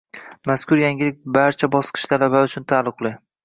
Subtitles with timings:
[0.51, 3.17] Mazkur yangilik barcha bosqich talabalari uchun taalluqli.